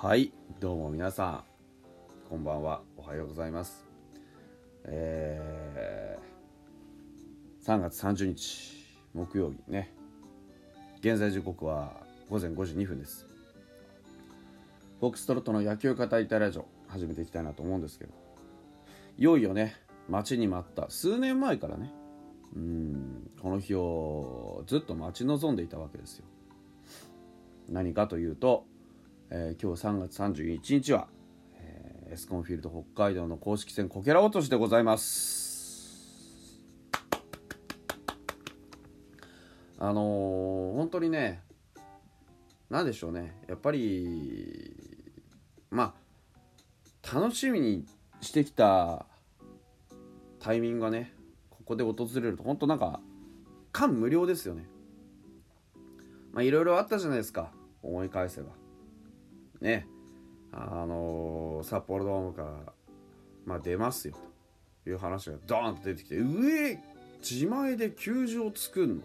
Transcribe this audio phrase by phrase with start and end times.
[0.00, 0.30] はい
[0.60, 1.44] どうも皆さん
[2.30, 2.82] こんばんは。
[2.96, 3.84] おはようございます。
[4.84, 9.92] えー、3月30日木曜日ね。
[11.00, 11.94] 現在時刻は
[12.30, 13.26] 午前5時2分です。
[15.00, 18.12] フォックストロットの野球語りたいラジオ始めていきたいなと思うんですけど。
[19.18, 19.74] いよいよね
[20.08, 21.92] 待ちに待った数年前からね。
[22.54, 26.24] うんこの日をずっと待ち望んでいたわけですよ。
[27.68, 28.67] 何かというと、
[29.30, 31.06] えー、今日3月31日は、
[31.54, 35.46] えー、エスコンフィールド北海道の公式戦こけら落としでございます。
[39.80, 41.42] あのー、本当にね
[42.70, 43.38] 何でしょうね。
[43.48, 44.74] やっぱり
[45.70, 45.94] ま
[47.04, 47.84] あ楽しみに
[48.22, 49.04] してきた
[50.40, 51.12] タイミングがね
[51.50, 53.00] ここで訪れると本当なんか
[53.72, 54.66] 感無量ですよね。
[56.32, 57.52] まあいろいろあったじゃないですか。
[57.82, 58.57] 思い返せば。
[59.60, 59.86] ね
[60.52, 62.72] あのー、札幌ドームから
[63.44, 64.14] まあ出ますよ
[64.84, 66.78] という話がドーンと出てきて上
[67.20, 69.02] 自前で球場作るの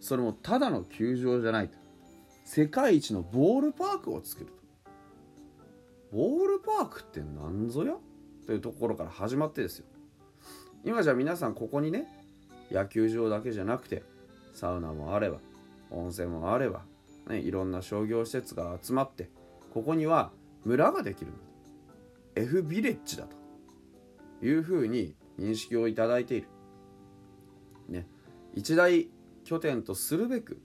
[0.00, 1.78] それもただの球場じゃないと
[2.44, 4.52] 世界一のボールパークを作ると。
[6.12, 7.94] ボールパークって何ぞや？
[8.46, 9.86] というところから始まってですよ。
[10.84, 12.06] 今じゃ皆さんここにね
[12.70, 14.02] 野球場だけじゃなくて
[14.52, 15.38] サウナもあれば
[15.90, 16.82] 温泉もあれば
[17.28, 19.30] ね、いろんな商業施設が集まって
[19.72, 20.32] ここには
[20.64, 21.40] 村ができるんだ
[22.34, 23.42] F ビレッジだと。
[24.42, 26.48] いうふうに認識をいただいている、
[27.88, 28.08] ね、
[28.54, 29.08] 一大
[29.44, 30.60] 拠点とするべく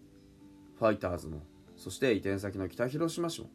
[0.79, 1.41] ファイターズも
[1.75, 3.49] そして移転先の北広島市も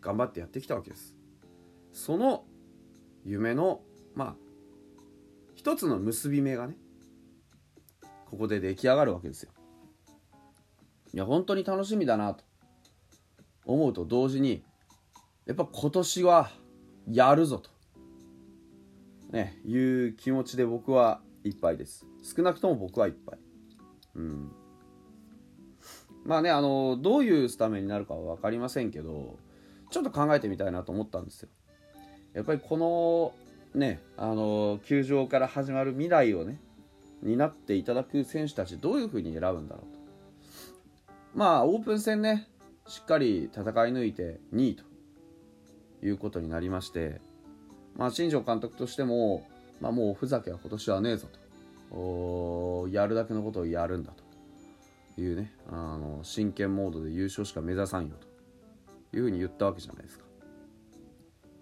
[0.00, 1.14] 頑張ってやってきたわけです。
[1.92, 2.44] その
[3.24, 3.82] 夢の
[4.14, 4.34] まあ
[5.54, 6.76] 一つの結び目がね
[8.30, 9.50] ここで出来上がるわけですよ。
[11.12, 12.44] いや本当に楽しみだなと。
[13.66, 14.62] 思うと同時に
[15.46, 16.50] やっぱ今年は
[17.10, 17.70] やるぞと、
[19.30, 22.06] ね、いう気持ちで僕はいっぱいです。
[22.22, 23.38] 少なくとも僕はいっぱい。
[24.16, 24.52] うん。
[26.24, 29.38] まあねあのどういうスタメンになるかは分かりませんけど
[29.90, 31.48] ちょっと考えてみたいなと思ったんですよ。
[32.32, 32.76] やっぱりこ
[33.74, 36.58] のねあの球場から始まる未来をね
[37.22, 40.00] 担っていただく選手たちどういうふうに選ぶんだろうと。
[41.34, 42.48] まあオープン戦ね
[42.86, 44.84] しっかり戦い抜いて2位と
[46.06, 47.20] いうことになりまして
[47.96, 49.46] まあ新庄監督としても、
[49.80, 51.44] まあ、もうふざけは今年はねえぞと。
[52.90, 54.12] やるだけのことをやるんだ
[55.14, 55.52] というね。
[55.70, 58.16] あの真剣モードで優勝しか目指さんよ
[59.10, 60.24] というふうに言ったわけじゃないですか。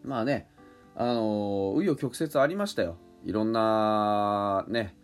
[0.03, 0.49] まあね
[0.97, 2.97] あの紆余曲折ありましたよ。
[3.25, 4.97] いろんなね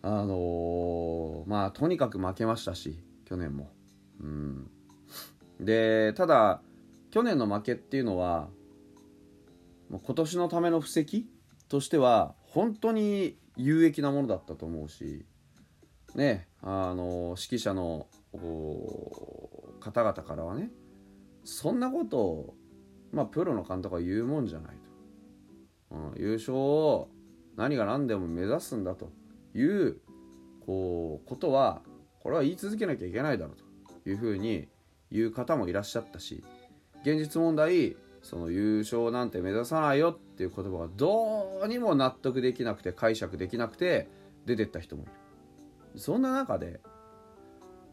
[0.00, 3.70] あのまあとにかく負けましたし去年も。
[4.20, 4.70] うん、
[5.64, 6.60] でただ
[7.10, 8.48] 去年の負けっていうのは
[9.90, 11.26] 今年のための布石
[11.68, 15.24] としては本当に有益なものだったと思うし
[16.14, 18.06] ねあの指揮者の
[19.80, 20.70] 方々からはね
[21.44, 22.54] そんなことを、
[23.12, 24.76] まあ、プロの監督は言うもんじゃない
[25.90, 27.08] と、うん、優勝を
[27.56, 29.10] 何が何でも目指すんだと
[29.54, 29.98] いう
[30.64, 31.82] こうことは
[32.20, 34.68] これは言い続けなきゃいけないだろうというふうに
[35.12, 36.42] 言う方もいらっしゃったし
[37.02, 44.08] 現実問題その優勝なんて目指さないよっていう言葉がどうにも納得できなくて解釈できなくて
[44.46, 45.12] 出てった人もいる。
[45.96, 46.80] そんな中で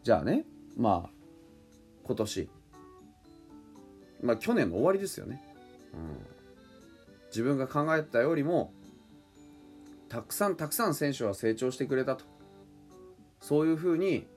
[0.03, 0.45] じゃあね
[0.77, 1.09] まあ
[2.03, 2.49] 今年
[4.21, 5.41] まあ去年の終わりですよね、
[5.93, 6.25] うん、
[7.27, 8.71] 自分が考えたよりも
[10.07, 12.25] たくさんたくさん選手は成長してくれたと。
[13.41, 14.27] そういうふうに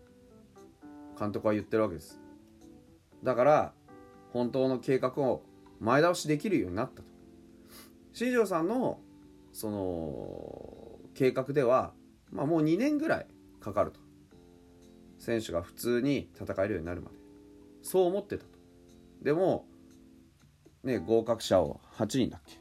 [1.19, 2.22] 監督は言ってるわけです。
[3.23, 3.73] だから
[4.33, 5.43] 本当の計画を
[5.81, 7.09] 前倒しできるようになったと。
[8.13, 9.01] 新庄さんの
[9.53, 11.93] その計画では、
[12.31, 13.27] まあ、もう2年ぐらい
[13.61, 14.01] かかると。
[15.19, 17.17] 選手が普通に戦えるようになるまで。
[17.83, 18.51] そう思ってたと。
[19.23, 19.67] でも
[20.83, 22.59] ね合格者を8人だっけ。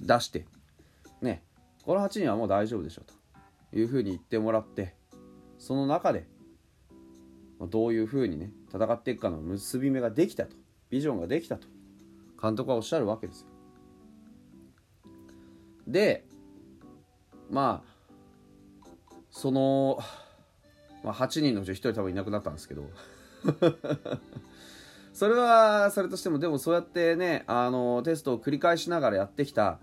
[0.00, 0.46] 出して
[1.20, 1.42] ね
[1.84, 4.94] この8人はもう大丈夫でしょというふうに言ってもらって
[5.58, 6.26] その中で
[7.66, 10.54] どういうふうにね戦っていくかの結び目ができたと
[10.90, 11.66] ビジョンができたと
[12.40, 13.46] 監督はおっしゃるわけですよ。
[15.86, 16.24] で
[17.50, 17.98] まあ
[19.30, 19.98] その、
[21.02, 22.84] まあ、8人のうち1人多分いなくなったんですけど
[25.12, 29.78] それはそれとしてもでもそうやってねあのテストを繰り返しながらやってきた、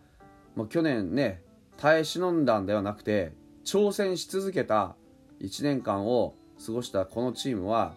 [0.55, 1.41] まあ、去年ね
[1.77, 3.33] 耐え忍んだんではなくて
[3.63, 4.95] 挑戦し続けた
[5.41, 7.93] 1年間を過ごしたこのチームは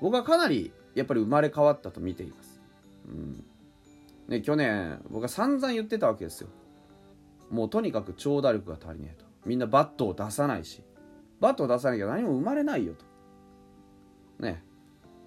[0.00, 2.60] 僕はかなりやっぱり生まれ変わったと見ています。
[3.08, 3.44] うん。
[4.28, 6.48] ね、去年僕は散々言ってたわけですよ。
[7.50, 9.24] もうとにかく長打力が足りねえと。
[9.46, 10.82] みんなバットを出さないし。
[11.40, 14.44] バットを出さなきゃ何も生まれないよと。
[14.44, 14.62] ね。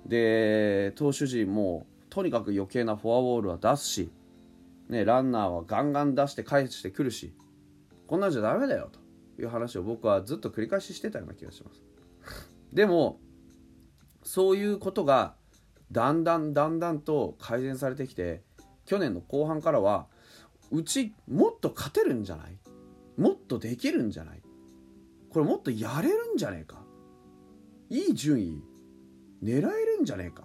[0.06, 4.12] で投手陣もとにかく余計なフォアボールは出すし、
[4.90, 7.34] ね、ランナーはガンガン出して返してくるし。
[8.12, 9.00] こんなんじゃダメだよと
[9.42, 11.82] いう話を僕はずっと繰り返ししてたような気がします。
[12.74, 13.20] でも
[14.24, 15.36] そういうことが
[15.92, 18.44] だんだんだんだんと改善されてきて
[18.86, 20.08] 去年の後半からは
[20.72, 22.58] うちもっと勝てるんじゃない？
[23.18, 24.42] もっとできるんじゃない？
[25.30, 26.82] これもっとやれるんじゃねえか？
[27.90, 28.64] いい順位
[29.44, 30.44] 狙えるんじゃねえか？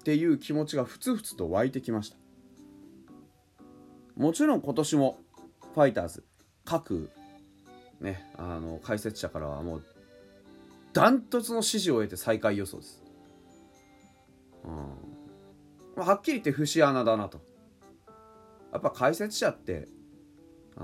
[0.00, 2.16] っていう気持ちがふつふつと湧いてきました。
[4.16, 5.18] もちろん今年も
[5.74, 6.24] ファイターズ
[6.64, 7.10] 各
[8.00, 9.84] ねあの解説者からはもう
[10.94, 13.02] ダントツの支持を得て最下位予想です、
[15.96, 17.40] うん、はっきり言って節穴だなと。
[18.72, 19.88] やっぱ解説者って
[20.76, 20.80] あ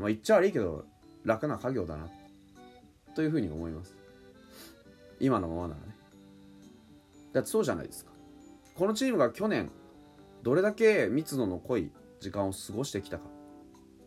[0.00, 0.84] まあ言っちゃ悪いけど
[1.24, 2.08] 楽な家業だな
[3.14, 3.96] というふうに思います。
[5.20, 5.96] 今のままならね。
[7.32, 8.12] だってそうじゃないですか。
[8.74, 9.70] このチームが去年
[10.42, 13.24] どれだけ密度の濃い時間を過ごしてきたか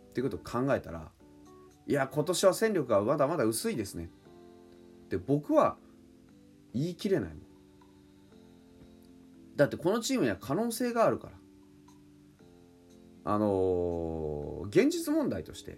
[0.09, 1.09] っていうことを考えたら
[1.87, 4.11] いや今年は戦力がまだまだ薄いですね。
[5.09, 5.77] って僕は
[6.73, 7.29] 言い切れない。
[7.29, 7.39] もん
[9.55, 11.33] だってこのチームには可能性があるから。
[13.25, 15.77] あのー、現実問題として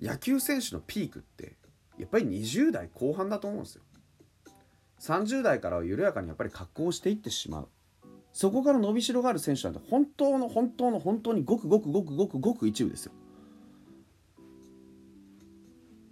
[0.00, 1.56] 野球選手のピークって
[1.96, 3.82] やっぱり20代後半だと思うんですよ。
[5.00, 7.68] 30代からは緩やかにやっぱり格好していってしまう。
[8.32, 13.12] そこから伸びしろがある選手なんて本当の本当の本当にごくごくごくごくごく一部ですよ。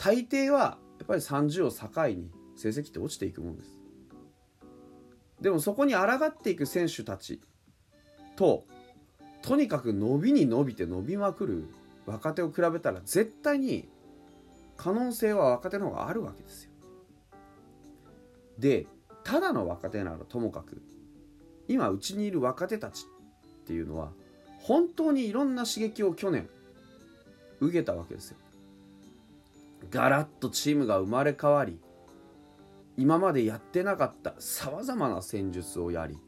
[0.06, 3.76] 大抵はやっぱり30を境に成績って落ちていくものです。
[5.40, 7.40] でもそこに抗っていく選手たち
[8.36, 8.66] と
[9.42, 11.68] とにかく伸びに伸びて伸びまくる
[12.06, 13.88] 若手を比べたら絶対に
[14.76, 16.70] 可能性は若手の方があるわけですよ。
[18.60, 18.86] で
[19.24, 20.80] ただの若手ならともかく
[21.66, 23.06] 今うちにいる若手たち
[23.64, 24.12] っていうのは
[24.60, 26.48] 本当にいろんな刺激を去年
[27.58, 28.36] 受けたわけですよ。
[29.90, 31.80] ガラッとチームが生まれ変わり
[32.96, 36.18] 今までやってなかったさまざまな戦術をやり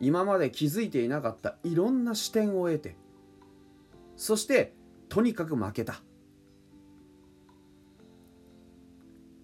[0.00, 2.96] 今まで気づいていなかったいろんな視点を得て
[4.16, 4.74] そして
[5.08, 6.02] とにかく負けた。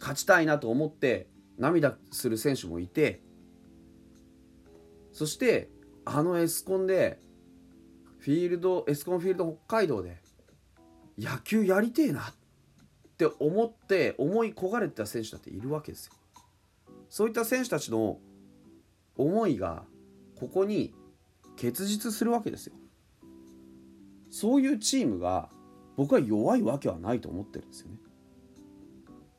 [0.03, 1.29] 勝ちたいなと思って
[1.59, 3.23] 涙する選手もいて
[5.13, 5.71] そして
[6.05, 7.21] あのエスコンで
[8.19, 10.21] フィールドエスコンフィールド北海道で
[11.17, 12.35] 野球やりてえな
[13.12, 16.12] って思って思い焦がれてた選手だっているわけですよ。
[17.09, 18.19] そういった選手たちの
[19.17, 19.85] 思いが
[20.38, 20.94] ここに
[21.56, 22.75] 結実するわけですよ。
[24.31, 25.50] そういうチームが
[25.97, 27.99] 僕は弱いわけはないと思ってるんですよね。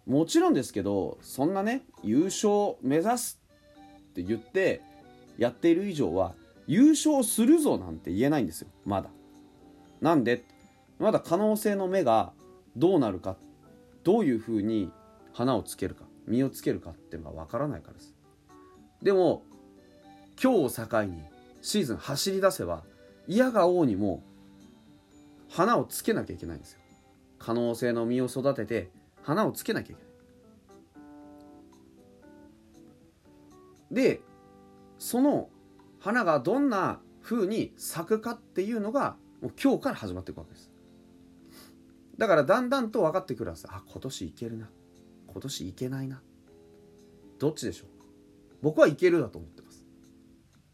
[0.05, 3.39] もちろんですけどそんなね優勝目指す
[4.11, 4.81] って言って
[5.37, 6.35] やっている以上は
[6.67, 8.67] 優勝するぞなんて言えないんですよ。
[8.85, 9.09] まだ。
[9.99, 10.45] なんで
[10.99, 12.33] まだ可能性の目が
[12.75, 13.35] どうなるか
[14.03, 14.91] どういうふうに
[15.33, 18.13] 花をつけるか実をつけるかっていうのがわからないからです。
[19.01, 19.43] でも
[20.41, 21.23] 今日を境に
[21.61, 22.83] シーズン走り出せば
[23.27, 24.23] 嫌が王にも
[25.49, 26.79] 花をつけなきゃいけないんですよ。
[27.39, 28.89] 可能性の実を育てて
[29.21, 30.13] 花をつけなきゃいけない。
[33.91, 34.21] で
[34.97, 35.49] その
[35.99, 40.72] 花がどんな風に咲くかっていうのがもう今日から始まっていくわけです。
[42.17, 44.69] だからだんだんと分かってくるはずあ今年いけるな。
[45.27, 46.21] 今年いけないな。
[47.39, 47.87] どっちでしょう。
[48.61, 49.85] 僕はいけるだと思ってます。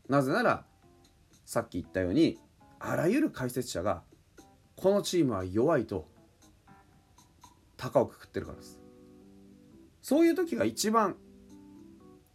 [0.08, 0.65] なぜなら
[1.46, 2.39] さっき言ったように
[2.79, 4.03] あらゆる解説者が
[4.75, 6.08] このチームは弱いと
[7.77, 8.79] 高をくくってるからです。
[10.01, 11.15] そういう時が一番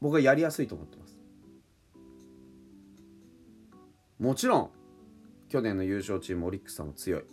[0.00, 1.18] 僕はやりやすいと思ってます。
[4.18, 4.70] もちろん
[5.48, 7.24] 去年の優勝チームオリックスさんも強い。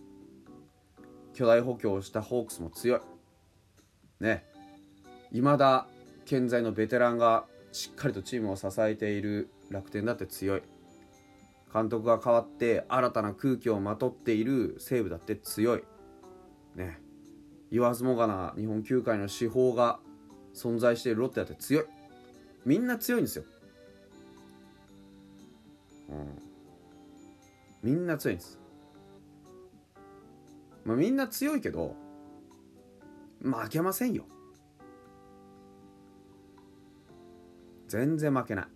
[1.33, 3.01] 巨大補強をしたホークスも強い。
[4.19, 4.45] ね。
[5.31, 5.87] 未だ
[6.25, 10.61] 健在のベテランがしっかりとチームを支えている楽天だって強い。
[11.73, 15.83] 監督が変わって新たな空気をまとっている西武だって強い。
[16.75, 16.99] ね。
[17.71, 19.99] 言わずもがな日本球界の司法が
[20.53, 21.85] 存在しているロッテだって強い。
[22.65, 23.45] みんな強いんですよ、
[26.09, 26.41] うん、
[27.81, 28.60] みんな強いんです。
[30.85, 31.95] まあみんな強いけど
[33.41, 34.25] 負けませんよ。
[37.87, 38.67] 全然負けない。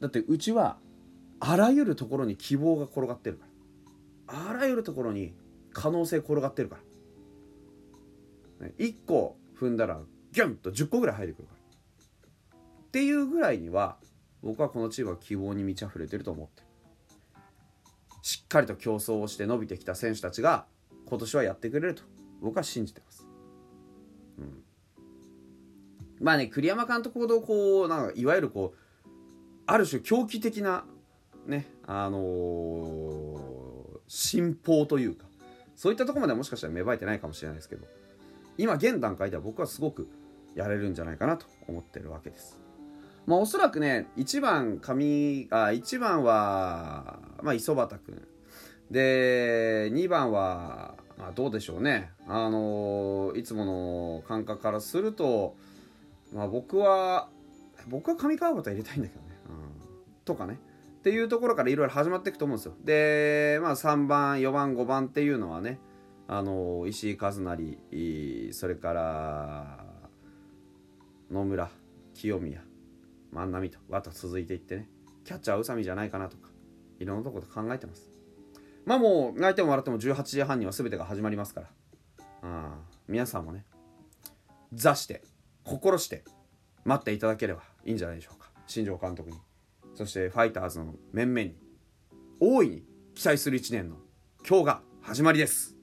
[0.00, 0.78] だってうちは
[1.40, 3.46] あらゆるところに希望が転がってるか
[4.28, 4.50] ら。
[4.50, 5.34] あらゆるところに
[5.72, 6.78] 可能性転がってるか
[8.60, 10.00] ら、ね、1個踏んだら
[10.32, 12.58] ギュンと10個ぐらい入ってくるから。
[12.86, 13.98] っていうぐらいには
[14.42, 16.65] 僕はこのチームは希望に満ち溢れてると思ってる。
[18.26, 20.66] しっかりと競争をして伸びてきた選手たちが
[21.08, 22.02] 今年はやってくれると
[22.40, 23.24] 僕は信じてます、
[24.36, 24.64] うん、
[26.18, 29.10] まあね栗山監督ほどこうなんかいわゆるこう
[29.66, 30.84] ある種狂気的な
[31.46, 35.26] ねあのー、信奉というか
[35.76, 37.86] そういったとこまではもしかしたら芽生えてないかもしれないですけど
[38.58, 40.08] 今現段階では僕はすごく
[40.56, 42.65] やれるんじゃないかなと思ってるわけです。
[43.26, 48.22] まあ、おそらくね、1番、上、あ、1番は、まあ、磯畑君。
[48.90, 52.12] で、2番は、まあ、どうでしょうね。
[52.28, 55.56] あのいつもの感覚からすると、
[56.32, 57.28] まあ、僕は、
[57.88, 59.28] 僕は上川端入れたいんだけどね。
[59.48, 59.54] うん、
[60.24, 60.58] とかね。
[60.98, 62.74] っていうところからいろいろ始まっていくと思うんですよ。
[62.84, 65.78] で、まあ、3番、4番、5番っていうのはね、
[66.28, 67.78] あの石井和成
[68.52, 69.84] それから
[71.30, 71.70] 野村
[72.14, 72.65] 清宮
[73.32, 74.88] 万波とわと続いていってね。
[75.24, 76.50] キャッチャー宇佐美じゃないかなとか
[77.00, 78.10] いろんなところ考えてます。
[78.84, 81.68] まあもう泣いても笑っても18時半には全てが始まりますから。
[82.42, 82.78] あ
[83.08, 83.64] 皆さんもね
[84.72, 85.22] 座して
[85.64, 86.24] 心して
[86.84, 88.50] 待っていただければいいんじゃないでしょうか。
[88.66, 89.36] 新庄監督に。
[89.94, 91.56] そしてファイターズの面々に
[92.38, 93.96] 大いに期待する1年の
[94.46, 95.75] 今日が始まりです。